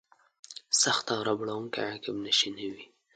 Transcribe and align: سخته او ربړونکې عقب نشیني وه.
سخته 0.81 1.11
او 1.15 1.21
ربړونکې 1.27 1.79
عقب 1.91 2.15
نشیني 2.25 2.67
وه. 2.73 2.83